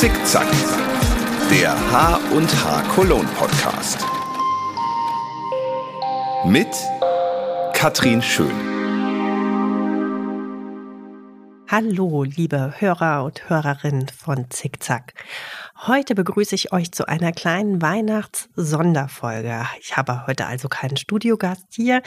[0.00, 0.46] Zickzack,
[1.50, 3.98] der H und H Cologne Podcast.
[6.44, 6.68] Mit
[7.72, 8.52] Katrin Schön.
[11.66, 15.14] Hallo, liebe Hörer und Hörerinnen von Zickzack.
[15.88, 19.64] Heute begrüße ich euch zu einer kleinen Weihnachts-Sonderfolge.
[19.80, 22.02] Ich habe heute also keinen Studiogast hier,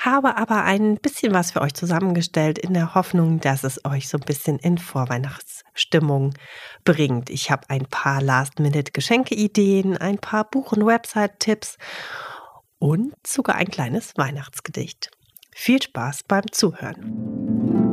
[0.00, 4.18] habe aber ein bisschen was für euch zusammengestellt in der Hoffnung, dass es euch so
[4.18, 6.34] ein bisschen in Vorweihnachtsstimmung
[6.84, 7.30] bringt.
[7.30, 11.78] Ich habe ein paar Last-Minute-Geschenke-Ideen, ein paar Buch- und Website-Tipps
[12.80, 15.12] und sogar ein kleines Weihnachtsgedicht.
[15.52, 17.89] Viel Spaß beim Zuhören.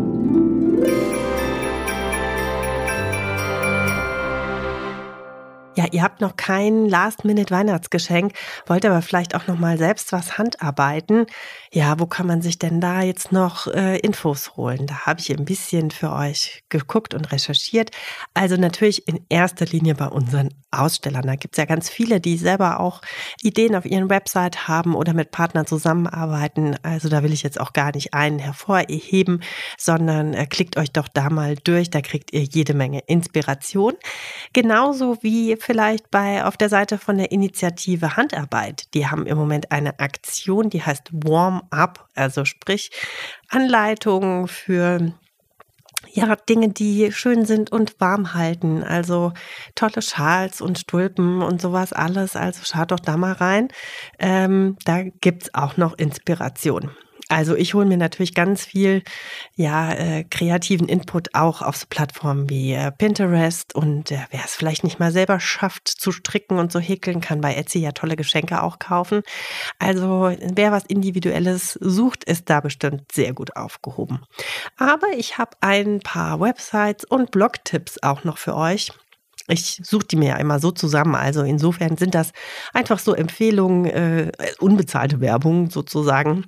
[5.78, 8.34] Ja, ihr habt noch kein Last-Minute-Weihnachtsgeschenk,
[8.66, 11.28] wollt aber vielleicht auch noch mal selbst was handarbeiten.
[11.72, 14.88] Ja, wo kann man sich denn da jetzt noch äh, Infos holen?
[14.88, 17.92] Da habe ich ein bisschen für euch geguckt und recherchiert.
[18.34, 21.28] Also natürlich in erster Linie bei unseren Ausstellern.
[21.28, 23.02] Da gibt es ja ganz viele, die selber auch
[23.42, 26.76] Ideen auf ihren Website haben oder mit Partnern zusammenarbeiten.
[26.82, 29.44] Also da will ich jetzt auch gar nicht einen hervorheben,
[29.78, 31.92] sondern äh, klickt euch doch da mal durch.
[31.92, 33.94] Da kriegt ihr jede Menge Inspiration.
[34.54, 38.94] Genauso wie vielleicht bei auf der Seite von der Initiative Handarbeit.
[38.94, 42.90] Die haben im Moment eine Aktion, die heißt Warm Up, also sprich
[43.50, 45.14] Anleitungen für
[46.14, 48.82] ja, Dinge, die schön sind und warm halten.
[48.82, 49.34] Also
[49.76, 52.38] tolle Schals und Stulpen und sowas alles.
[52.38, 53.68] Also schaut doch da mal rein.
[54.20, 56.92] Ähm, da gibt's auch noch Inspiration.
[57.30, 59.04] Also ich hole mir natürlich ganz viel
[59.56, 64.56] ja, äh, kreativen Input auch auf so Plattformen wie äh, Pinterest und äh, wer es
[64.56, 68.16] vielleicht nicht mal selber schafft zu stricken und so häkeln, kann bei Etsy ja tolle
[68.16, 69.24] Geschenke auch kaufen.
[69.78, 74.24] Also wer was Individuelles sucht, ist da bestimmt sehr gut aufgehoben.
[74.78, 78.92] Aber ich habe ein paar Websites und Blogtipps auch noch für euch.
[79.50, 81.16] Ich suche die mir ja immer so zusammen.
[81.16, 82.32] Also insofern sind das
[82.74, 86.46] einfach so Empfehlungen, äh, unbezahlte Werbung sozusagen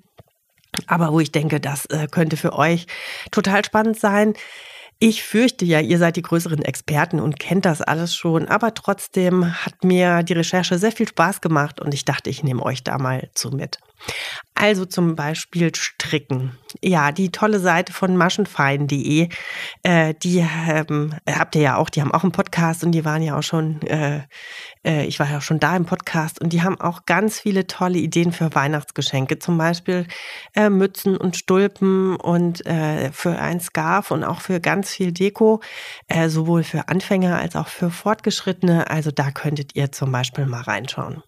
[0.88, 2.88] aber wo ich denke, das äh, könnte für euch
[3.32, 4.34] total spannend sein.
[5.02, 9.66] Ich fürchte ja, ihr seid die größeren Experten und kennt das alles schon, aber trotzdem
[9.66, 12.98] hat mir die Recherche sehr viel Spaß gemacht und ich dachte, ich nehme euch da
[12.98, 13.80] mal zu mit.
[14.56, 16.58] Also zum Beispiel Stricken.
[16.82, 19.30] Ja, die tolle Seite von maschenfein.de,
[19.84, 23.22] äh, die ähm, habt ihr ja auch, die haben auch einen Podcast und die waren
[23.22, 24.24] ja auch schon, äh,
[24.86, 27.68] äh, ich war ja auch schon da im Podcast und die haben auch ganz viele
[27.68, 30.06] tolle Ideen für Weihnachtsgeschenke, zum Beispiel
[30.56, 35.62] äh, Mützen und Stulpen und äh, für ein Scarf und auch für ganz viel Deko,
[36.10, 38.90] äh, sowohl für Anfänger als auch für Fortgeschrittene.
[38.90, 41.24] Also da könntet ihr zum Beispiel mal reinschauen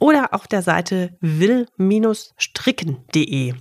[0.00, 3.54] oder auf der Seite will-stricken.de.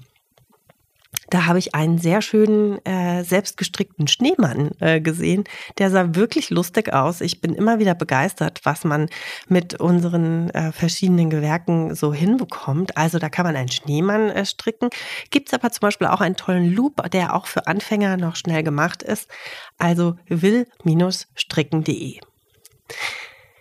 [1.29, 5.43] Da habe ich einen sehr schönen äh, selbstgestrickten Schneemann äh, gesehen.
[5.77, 7.21] Der sah wirklich lustig aus.
[7.21, 9.09] Ich bin immer wieder begeistert, was man
[9.47, 12.97] mit unseren äh, verschiedenen Gewerken so hinbekommt.
[12.97, 14.89] Also da kann man einen Schneemann äh, stricken.
[15.29, 18.63] Gibt es aber zum Beispiel auch einen tollen Loop, der auch für Anfänger noch schnell
[18.63, 19.29] gemacht ist.
[19.77, 22.19] Also will-stricken.de.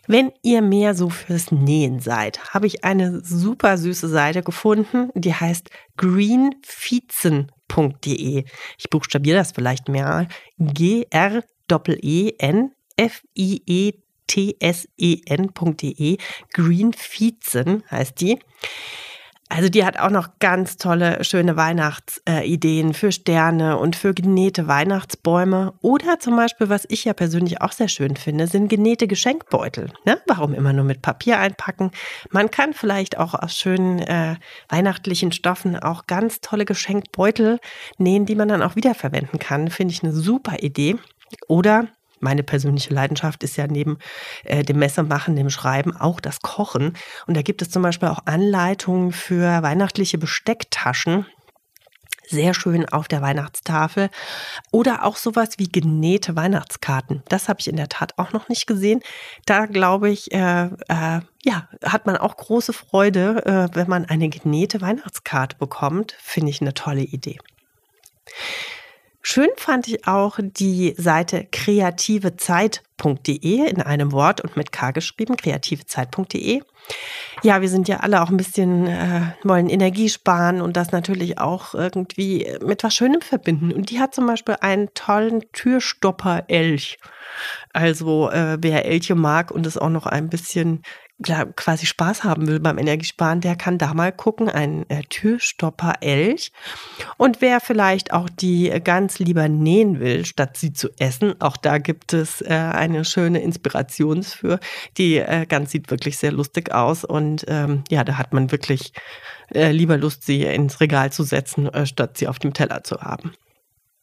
[0.09, 5.35] Wenn ihr mehr so fürs Nähen seid, habe ich eine super süße Seite gefunden, die
[5.35, 8.45] heißt greenfietzen.de.
[8.79, 10.27] Ich buchstabiere das vielleicht mehr.
[10.59, 11.43] G-R-E-E-N
[12.97, 13.93] F-I-E
[14.27, 16.17] T-S-E-N.de.
[16.53, 18.39] Greenfietzen heißt die.
[19.49, 25.73] Also die hat auch noch ganz tolle, schöne Weihnachtsideen für Sterne und für genähte Weihnachtsbäume.
[25.81, 29.91] Oder zum Beispiel, was ich ja persönlich auch sehr schön finde, sind genähte Geschenkbeutel.
[30.05, 30.21] Ne?
[30.27, 31.93] Warum immer nur mit Papier einpacken?
[32.31, 34.37] Man kann vielleicht auch aus schönen äh,
[34.69, 37.59] weihnachtlichen Stoffen auch ganz tolle Geschenkbeutel
[37.97, 39.71] nähen, die man dann auch wiederverwenden kann.
[39.71, 40.97] Finde ich eine super Idee.
[41.47, 41.89] Oder
[42.21, 43.99] meine persönliche Leidenschaft ist ja neben
[44.45, 46.95] äh, dem Messemachen, dem Schreiben auch das Kochen.
[47.27, 51.27] Und da gibt es zum Beispiel auch Anleitungen für weihnachtliche Bestecktaschen.
[52.31, 54.11] Sehr schön auf der Weihnachtstafel.
[54.71, 57.23] Oder auch sowas wie genähte Weihnachtskarten.
[57.29, 59.01] Das habe ich in der Tat auch noch nicht gesehen.
[59.47, 64.29] Da glaube ich, äh, äh, ja, hat man auch große Freude, äh, wenn man eine
[64.29, 66.17] genähte Weihnachtskarte bekommt.
[66.21, 67.39] Finde ich eine tolle Idee.
[69.31, 76.63] Schön fand ich auch die Seite kreativezeit.de in einem Wort und mit K geschrieben, kreativezeit.de.
[77.43, 81.39] Ja, wir sind ja alle auch ein bisschen, äh, wollen Energie sparen und das natürlich
[81.39, 83.71] auch irgendwie mit was Schönem verbinden.
[83.71, 86.97] Und die hat zum Beispiel einen tollen Türstopper-Elch.
[87.75, 90.83] Also, äh, wer Elche mag und es auch noch ein bisschen
[91.57, 96.53] quasi Spaß haben will beim Energiesparen, der kann da mal gucken, ein äh, Türstopper Elch.
[97.17, 101.79] Und wer vielleicht auch die ganz lieber nähen will, statt sie zu essen, auch da
[101.79, 104.61] gibt es äh, eine schöne Inspiration für.
[104.97, 108.93] Die äh, ganz sieht wirklich sehr lustig aus und ähm, ja, da hat man wirklich
[109.53, 113.01] äh, lieber Lust, sie ins Regal zu setzen, äh, statt sie auf dem Teller zu
[113.01, 113.33] haben.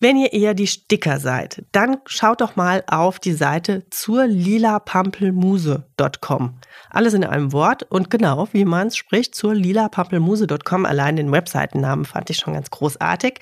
[0.06, 6.60] Wenn ihr eher die Sticker seid, dann schaut doch mal auf die Seite zur lilapampelmuse.com.
[6.92, 10.86] Alles in einem Wort und genau, wie man es spricht, zur lilapampelmuse.com.
[10.86, 13.40] Allein den Webseitennamen fand ich schon ganz großartig.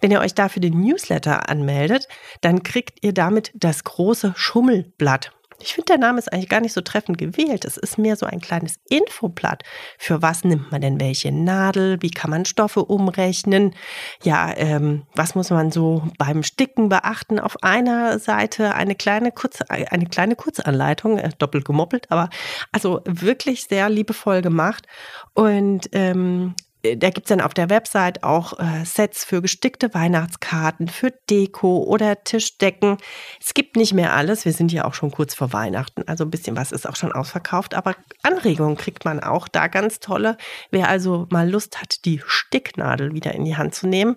[0.00, 2.06] Wenn ihr euch dafür den Newsletter anmeldet,
[2.42, 5.32] dann kriegt ihr damit das große Schummelblatt.
[5.60, 7.64] Ich finde, der Name ist eigentlich gar nicht so treffend gewählt.
[7.64, 9.62] Es ist mehr so ein kleines Infoblatt.
[9.98, 11.98] Für was nimmt man denn welche Nadel?
[12.00, 13.74] Wie kann man Stoffe umrechnen?
[14.22, 17.38] Ja, ähm, was muss man so beim Sticken beachten?
[17.38, 22.30] Auf einer Seite eine kleine, Kurz, eine kleine Kurzanleitung, äh, doppelt gemoppelt, aber
[22.72, 24.86] also wirklich sehr liebevoll gemacht.
[25.34, 26.54] Und ähm,
[26.96, 32.22] da gibt's dann auf der Website auch äh, Sets für gestickte Weihnachtskarten, für Deko oder
[32.24, 32.98] Tischdecken.
[33.40, 34.44] Es gibt nicht mehr alles.
[34.44, 36.02] Wir sind ja auch schon kurz vor Weihnachten.
[36.06, 37.74] Also ein bisschen was ist auch schon ausverkauft.
[37.74, 40.36] Aber Anregungen kriegt man auch da ganz tolle.
[40.70, 44.16] Wer also mal Lust hat, die Sticknadel wieder in die Hand zu nehmen,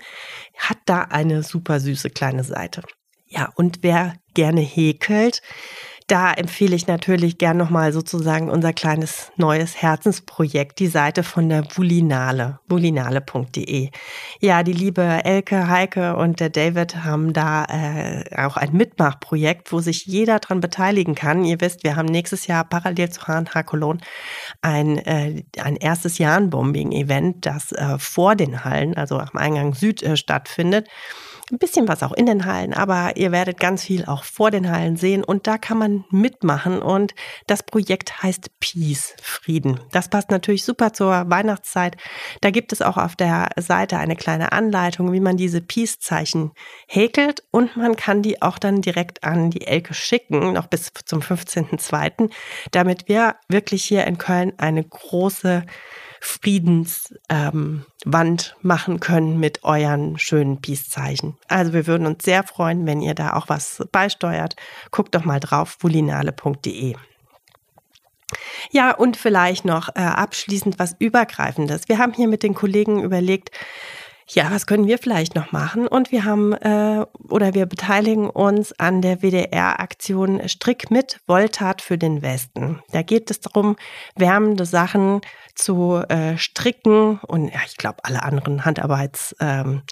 [0.57, 2.83] hat da eine super süße kleine Seite.
[3.29, 5.41] Ja, und wer gerne häkelt,
[6.07, 11.65] da empfehle ich natürlich gern nochmal sozusagen unser kleines neues Herzensprojekt, die Seite von der
[11.75, 13.89] Vulinale, vulinale.de.
[14.39, 19.81] Ja, die liebe Elke, Heike und der David haben da äh, auch ein Mitmachprojekt, wo
[19.81, 21.43] sich jeder dran beteiligen kann.
[21.43, 23.99] Ihr wisst, wir haben nächstes Jahr parallel zu HNH Cologne
[24.61, 30.15] ein, äh, ein erstes Jahrenbombing-Event, das äh, vor den Hallen, also am Eingang Süd äh,
[30.15, 30.87] stattfindet
[31.51, 34.69] ein bisschen was auch in den Hallen, aber ihr werdet ganz viel auch vor den
[34.69, 37.15] Hallen sehen und da kann man mitmachen und
[37.47, 39.79] das Projekt heißt Peace, Frieden.
[39.91, 41.95] Das passt natürlich super zur Weihnachtszeit.
[42.41, 46.51] Da gibt es auch auf der Seite eine kleine Anleitung, wie man diese Peace-Zeichen
[46.87, 51.21] häkelt und man kann die auch dann direkt an die Elke schicken, noch bis zum
[51.21, 52.29] 15.02.,
[52.71, 55.65] damit wir wirklich hier in Köln eine große
[56.27, 57.85] Friedenswand ähm,
[58.61, 61.37] machen können mit euren schönen Peace-Zeichen.
[61.47, 64.57] Also wir würden uns sehr freuen, wenn ihr da auch was beisteuert.
[64.91, 66.95] Guckt doch mal drauf, vulinale.de.
[68.71, 71.87] Ja, und vielleicht noch äh, abschließend was Übergreifendes.
[71.87, 73.51] Wir haben hier mit den Kollegen überlegt,
[74.29, 75.87] ja, was können wir vielleicht noch machen?
[75.87, 81.97] Und wir haben äh, oder wir beteiligen uns an der WDR-Aktion Strick mit Wolltat für
[81.97, 82.81] den Westen.
[82.91, 83.77] Da geht es darum,
[84.15, 85.21] wärmende Sachen
[85.55, 89.35] zu äh, stricken und ja, ich glaube, alle anderen Handarbeits.
[89.39, 89.83] Ähm,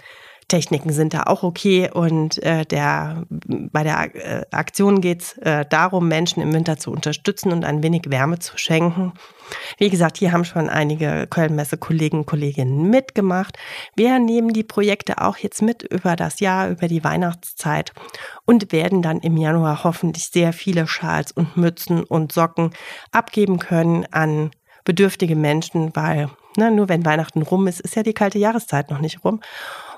[0.47, 1.89] Techniken sind da auch okay.
[1.91, 6.91] Und äh, der, bei der äh, Aktion geht es äh, darum, Menschen im Winter zu
[6.91, 9.13] unterstützen und ein wenig Wärme zu schenken.
[9.77, 13.57] Wie gesagt, hier haben schon einige Kölnmesse-Kollegen und Kolleginnen mitgemacht.
[13.95, 17.93] Wir nehmen die Projekte auch jetzt mit über das Jahr, über die Weihnachtszeit
[18.45, 22.71] und werden dann im Januar hoffentlich sehr viele Schals und Mützen und Socken
[23.11, 24.51] abgeben können an
[24.83, 28.99] bedürftige Menschen, weil ne, nur wenn Weihnachten rum ist, ist ja die kalte Jahreszeit noch
[28.99, 29.41] nicht rum.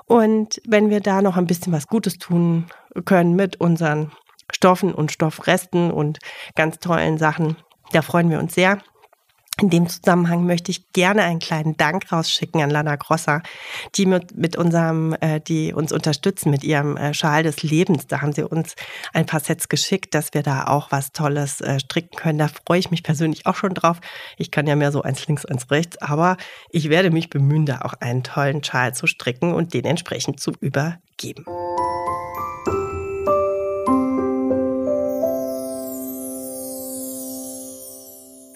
[0.08, 2.66] Und wenn wir da noch ein bisschen was Gutes tun
[3.04, 4.10] können mit unseren
[4.50, 6.18] Stoffen und Stoffresten und
[6.54, 7.56] ganz tollen Sachen,
[7.92, 8.78] da freuen wir uns sehr.
[9.60, 13.42] In dem Zusammenhang möchte ich gerne einen kleinen Dank rausschicken an Lana Grosser,
[13.96, 18.06] die mit, mit unserem, äh, die uns unterstützen mit ihrem äh, Schal des Lebens.
[18.06, 18.76] Da haben sie uns
[19.12, 22.38] ein paar Sets geschickt, dass wir da auch was Tolles äh, stricken können.
[22.38, 24.00] Da freue ich mich persönlich auch schon drauf.
[24.36, 26.36] Ich kann ja mehr so eins links, eins rechts, aber
[26.70, 30.52] ich werde mich bemühen, da auch einen tollen Schal zu stricken und den entsprechend zu
[30.60, 31.44] übergeben.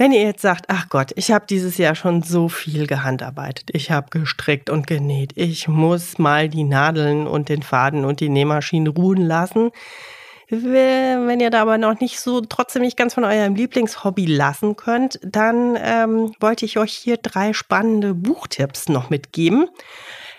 [0.02, 3.92] Wenn ihr jetzt sagt, ach Gott, ich habe dieses Jahr schon so viel gehandarbeitet, ich
[3.92, 8.90] habe gestrickt und genäht, ich muss mal die Nadeln und den Faden und die Nähmaschine
[8.90, 9.70] ruhen lassen.
[10.48, 15.20] Wenn ihr da aber noch nicht so trotzdem nicht ganz von eurem Lieblingshobby lassen könnt,
[15.22, 19.68] dann ähm, wollte ich euch hier drei spannende Buchtipps noch mitgeben.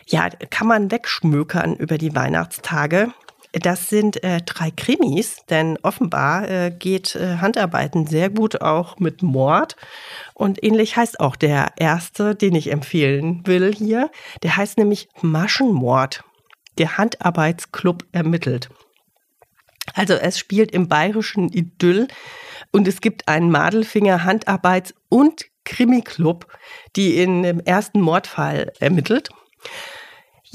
[0.07, 3.13] Ja, kann man wegschmökern über die Weihnachtstage.
[3.53, 9.21] Das sind äh, drei Krimis, denn offenbar äh, geht äh, Handarbeiten sehr gut auch mit
[9.21, 9.75] Mord.
[10.33, 14.09] Und ähnlich heißt auch der erste, den ich empfehlen will hier.
[14.41, 16.23] Der heißt nämlich Maschenmord.
[16.79, 18.69] Der Handarbeitsclub ermittelt.
[19.93, 22.07] Also es spielt im bayerischen Idyll
[22.71, 26.47] und es gibt einen Madelfinger Handarbeits- und Krimi-Club,
[26.95, 29.29] die in dem ersten Mordfall ermittelt.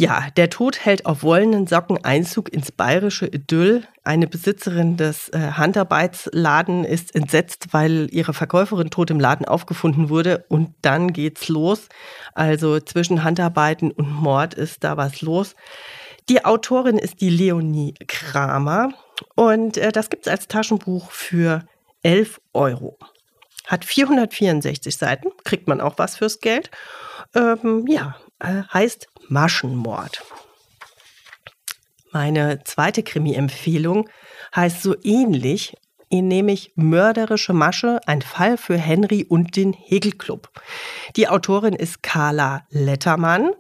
[0.01, 3.83] Ja, der Tod hält auf wollenen Socken Einzug ins bayerische Idyll.
[4.05, 10.45] Eine Besitzerin des äh, Handarbeitsladen ist entsetzt, weil ihre Verkäuferin tot im Laden aufgefunden wurde.
[10.49, 11.89] Und dann geht's los.
[12.33, 15.57] Also zwischen Handarbeiten und Mord ist da was los.
[16.29, 18.91] Die Autorin ist die Leonie Kramer.
[19.35, 21.65] Und äh, das gibt's als Taschenbuch für
[22.05, 23.01] 11 Euro.
[23.67, 26.71] Hat 464 Seiten, kriegt man auch was fürs Geld.
[27.35, 30.23] Ähm, ja, äh, heißt Maschenmord.
[32.13, 34.09] Meine zweite Krimi-Empfehlung
[34.55, 35.77] heißt so ähnlich,
[36.11, 40.51] nämlich Mörderische Masche, ein Fall für Henry und den Hegelclub.
[41.17, 43.51] Die Autorin ist Carla Lettermann.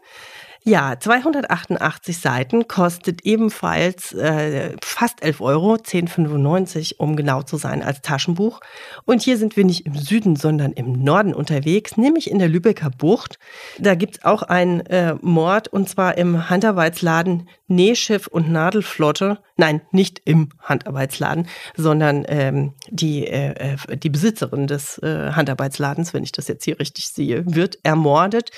[0.68, 8.02] Ja, 288 Seiten kostet ebenfalls äh, fast 11 Euro, 10,95 um genau zu sein als
[8.02, 8.60] Taschenbuch.
[9.06, 12.90] Und hier sind wir nicht im Süden, sondern im Norden unterwegs, nämlich in der Lübecker
[12.90, 13.38] Bucht.
[13.78, 19.38] Da gibt's auch einen äh, Mord und zwar im Handarbeitsladen Nähschiff und Nadelflotte.
[19.56, 26.25] Nein, nicht im Handarbeitsladen, sondern ähm, die, äh, äh die Besitzerin des äh, Handarbeitsladens, wenn
[26.25, 28.50] ich das jetzt hier richtig sehe, wird ermordet.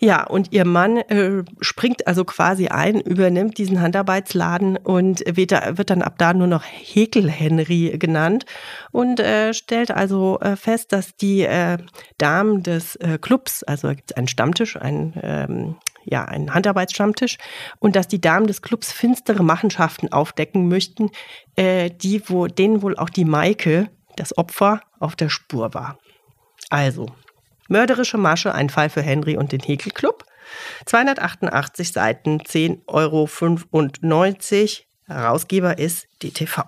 [0.00, 6.02] Ja, und ihr Mann äh, springt also quasi ein, übernimmt diesen Handarbeitsladen und wird, dann
[6.02, 8.46] ab da nur noch Häkel-Henry genannt
[8.92, 11.78] und äh, stellt also äh, fest, dass die äh,
[12.18, 17.36] Damen des äh, Clubs, also gibt es einen Stammtisch, einen ähm, ja, einen Handarbeitsstammtisch
[17.78, 21.10] und dass die Damen des Clubs finstere Machenschaften aufdecken möchten,
[21.56, 25.98] äh, die wo, denen wohl auch die Maike, das Opfer, auf der Spur war.
[26.70, 27.06] Also,
[27.70, 30.24] Mörderische Masche, ein Fall für Henry und den Häkelclub.
[30.86, 33.28] 288 Seiten, 10,95 Euro.
[35.06, 36.64] Herausgeber ist DTV.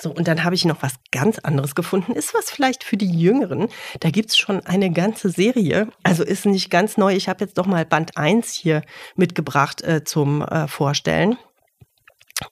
[0.00, 2.12] So, und dann habe ich noch was ganz anderes gefunden.
[2.12, 3.68] Ist was vielleicht für die Jüngeren.
[4.00, 5.88] Da gibt es schon eine ganze Serie.
[6.02, 7.14] Also ist nicht ganz neu.
[7.14, 8.82] Ich habe jetzt doch mal Band 1 hier
[9.16, 11.38] mitgebracht äh, zum äh, Vorstellen.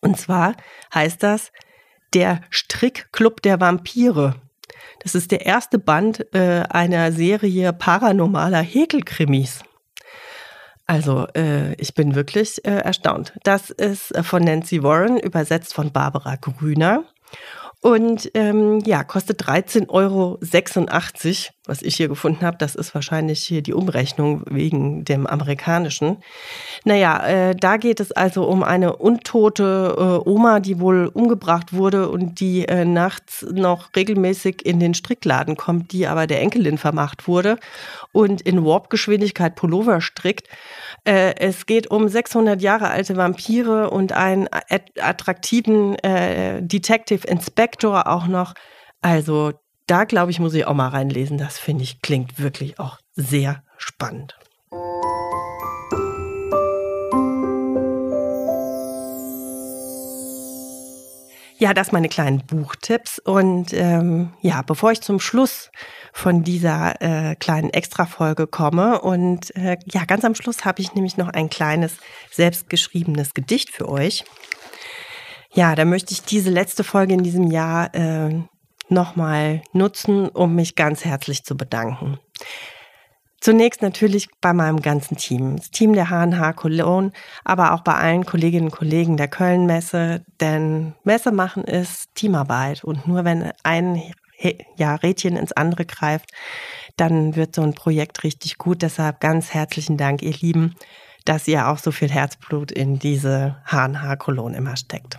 [0.01, 0.55] Und zwar
[0.95, 1.53] heißt das
[2.15, 4.37] Der Strickclub der Vampire.
[5.01, 9.61] Das ist der erste Band äh, einer Serie paranormaler Häkelkrimis.
[10.87, 13.33] Also, äh, ich bin wirklich äh, erstaunt.
[13.45, 17.05] Das ist äh, von Nancy Warren, übersetzt von Barbara Grüner.
[17.81, 20.39] Und ähm, ja, kostet 13,86 Euro,
[21.67, 22.57] was ich hier gefunden habe.
[22.59, 26.19] Das ist wahrscheinlich hier die Umrechnung wegen dem amerikanischen.
[26.85, 32.09] Naja, äh, da geht es also um eine untote äh, Oma, die wohl umgebracht wurde
[32.09, 37.29] und die äh, nachts noch regelmäßig in den Strickladen kommt, die aber der Enkelin vermacht
[37.29, 37.59] wurde
[38.11, 40.49] und in Warp-Geschwindigkeit Pullover strickt.
[41.05, 44.49] Äh, es geht um 600 Jahre alte Vampire und einen
[45.01, 48.55] attraktiven äh, Detective Inspector auch noch.
[49.01, 49.53] Also
[49.87, 51.39] da glaube ich, muss ich auch mal reinlesen.
[51.39, 54.37] Das finde ich klingt wirklich auch sehr spannend.
[61.63, 63.21] Ja, das meine kleinen Buchtipps.
[63.21, 65.71] Und ähm, ja, bevor ich zum Schluss
[66.13, 71.17] von dieser äh, kleinen Extra-Folge komme und äh, ja, ganz am Schluss habe ich nämlich
[71.17, 71.99] noch ein kleines
[72.33, 74.25] selbstgeschriebenes Gedicht für euch.
[75.55, 78.43] Ja, da möchte ich diese letzte Folge in diesem Jahr äh,
[78.93, 82.19] nochmal nutzen, um mich ganz herzlich zu bedanken.
[83.41, 87.11] Zunächst natürlich bei meinem ganzen Team, das Team der HNH Cologne,
[87.43, 93.09] aber auch bei allen Kolleginnen und Kollegen der Köln-Messe, denn Messe machen ist Teamarbeit und
[93.09, 94.01] nur wenn ein
[94.77, 96.31] ja, Rädchen ins andere greift,
[96.97, 98.83] dann wird so ein Projekt richtig gut.
[98.83, 100.75] Deshalb ganz herzlichen Dank, ihr Lieben,
[101.25, 105.19] dass ihr auch so viel Herzblut in diese HNH Cologne immer steckt.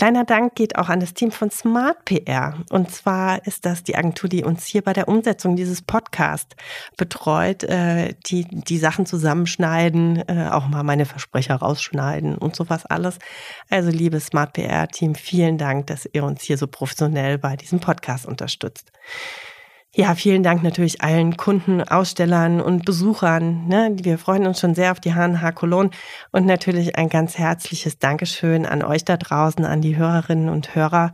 [0.00, 2.54] Kleiner Dank geht auch an das Team von Smart PR.
[2.70, 6.56] Und zwar ist das die Agentur, die uns hier bei der Umsetzung dieses Podcasts
[6.96, 13.18] betreut, äh, die die Sachen zusammenschneiden, äh, auch mal meine Versprecher rausschneiden und sowas alles.
[13.68, 17.80] Also liebes Smart PR Team, vielen Dank, dass ihr uns hier so professionell bei diesem
[17.80, 18.90] Podcast unterstützt.
[19.92, 23.66] Ja, vielen Dank natürlich allen Kunden, Ausstellern und Besuchern.
[23.66, 23.96] Ne?
[24.00, 25.90] Wir freuen uns schon sehr auf die HNH Cologne
[26.30, 31.10] und natürlich ein ganz herzliches Dankeschön an euch da draußen, an die Hörerinnen und Hörer.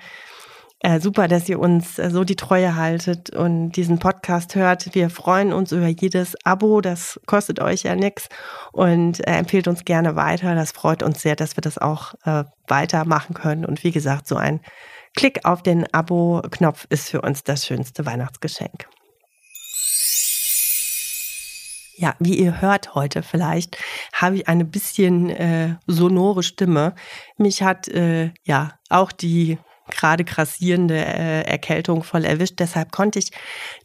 [0.80, 4.94] Äh, super, dass ihr uns äh, so die Treue haltet und diesen Podcast hört.
[4.94, 8.28] Wir freuen uns über jedes Abo, das kostet euch ja nichts
[8.72, 10.54] und äh, empfehlt uns gerne weiter.
[10.54, 13.64] Das freut uns sehr, dass wir das auch äh, weitermachen können.
[13.64, 14.60] Und wie gesagt, so ein
[15.16, 18.86] Klick auf den Abo-Knopf ist für uns das schönste Weihnachtsgeschenk.
[21.96, 23.78] Ja, wie ihr hört heute vielleicht,
[24.12, 26.94] habe ich eine bisschen äh, sonore Stimme.
[27.38, 29.58] Mich hat äh, ja auch die
[29.88, 32.56] gerade grassierende äh, Erkältung voll erwischt.
[32.58, 33.30] Deshalb konnte ich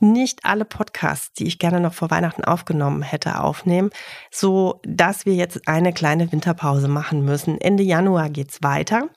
[0.02, 3.92] nicht alle Podcasts, die ich gerne noch vor Weihnachten aufgenommen hätte, aufnehmen,
[4.32, 7.62] so dass wir jetzt eine kleine Winterpause machen müssen.
[7.62, 9.10] Ende Januar geht's weiter.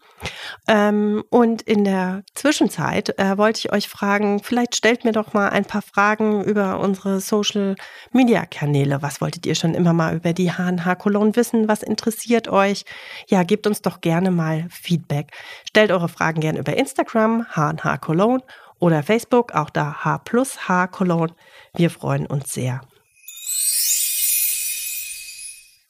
[0.67, 5.51] Ähm, und in der Zwischenzeit äh, wollte ich euch fragen, vielleicht stellt mir doch mal
[5.51, 7.77] ein paar Fragen über unsere Social
[8.13, 9.03] Media Kanäle.
[9.03, 11.69] Was wolltet ihr schon immer mal über die HNH Cologne wissen?
[11.69, 12.85] Was interessiert euch?
[13.29, 15.33] Ja, gebt uns doch gerne mal Feedback.
[15.69, 18.43] Stellt eure Fragen gerne über Instagram, HNH Cologne
[18.79, 21.35] oder Facebook, auch da H plus H Cologne.
[21.75, 22.81] Wir freuen uns sehr.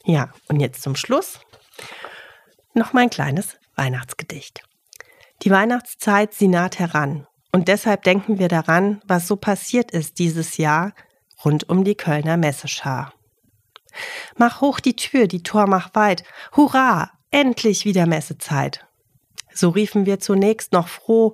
[0.07, 1.41] Ja, und jetzt zum Schluss
[2.75, 4.63] noch mein kleines Weihnachtsgedicht.
[5.43, 7.27] Die Weihnachtszeit, sie naht heran.
[7.53, 10.93] Und deshalb denken wir daran, was so passiert ist dieses Jahr
[11.45, 13.13] rund um die Kölner Messeschar.
[14.37, 16.25] Mach hoch die Tür, die Tor mach weit.
[16.57, 18.87] Hurra, endlich wieder Messezeit.
[19.53, 21.33] So riefen wir zunächst noch froh,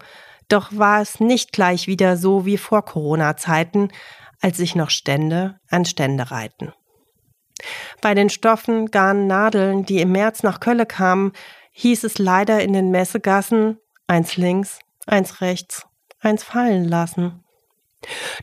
[0.49, 3.89] doch war es nicht gleich wieder so wie vor Corona-Zeiten,
[4.41, 6.73] als sich noch Stände an Stände reiten.
[8.01, 11.33] Bei den Stoffen, Garn, Nadeln, die im März nach Kölle kamen,
[11.73, 15.87] hieß es leider in den Messegassen eins links, eins rechts,
[16.21, 17.45] eins fallen lassen.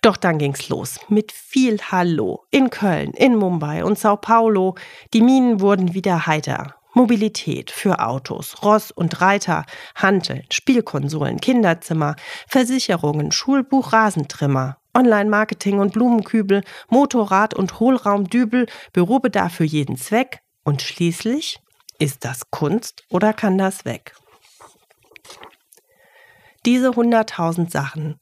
[0.02, 4.76] Doch dann ging's los mit viel Hallo in Köln, in Mumbai und Sao Paulo.
[5.14, 6.76] Die Minen wurden wieder heiter.
[6.94, 12.16] Mobilität für Autos, Ross und Reiter, Handeln, Spielkonsolen, Kinderzimmer,
[12.48, 21.60] Versicherungen, Schulbuch, Rasentrimmer, Online-Marketing und Blumenkübel, Motorrad und Hohlraumdübel, Bürobedarf für jeden Zweck und schließlich
[22.00, 24.16] ist das Kunst oder kann das weg?
[26.66, 28.20] Diese hunderttausend Sachen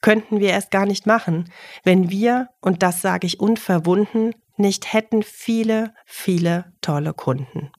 [0.00, 1.50] könnten wir erst gar nicht machen,
[1.84, 7.70] wenn wir, und das sage ich unverwunden, nicht hätten viele, viele tolle Kunden,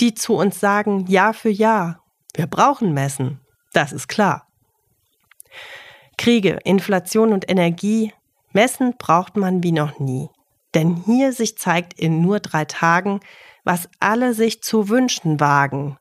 [0.00, 2.02] die zu uns sagen, Jahr für Jahr,
[2.34, 3.40] wir brauchen Messen,
[3.72, 4.48] das ist klar.
[6.16, 8.12] Kriege, Inflation und Energie,
[8.52, 10.28] Messen braucht man wie noch nie.
[10.74, 13.20] Denn hier sich zeigt in nur drei Tagen,
[13.64, 15.98] was alle sich zu wünschen wagen.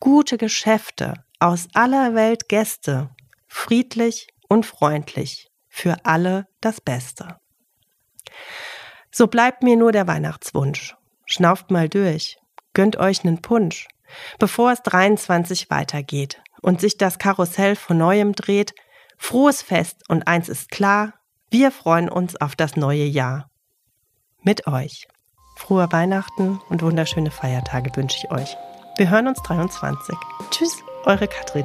[0.00, 3.10] Gute Geschäfte, aus aller Welt Gäste,
[3.46, 7.38] friedlich und freundlich, für alle das Beste.
[9.10, 10.94] So bleibt mir nur der Weihnachtswunsch.
[11.26, 12.38] Schnauft mal durch,
[12.72, 13.88] gönnt euch nen Punsch,
[14.38, 18.74] bevor es 23 weitergeht und sich das Karussell von neuem dreht.
[19.18, 21.14] Frohes Fest und eins ist klar,
[21.50, 23.50] wir freuen uns auf das neue Jahr.
[24.42, 25.08] Mit euch.
[25.56, 28.56] Frohe Weihnachten und wunderschöne Feiertage wünsche ich euch.
[28.98, 30.14] Wir hören uns 23.
[30.50, 31.64] Tschüss, eure Katrin.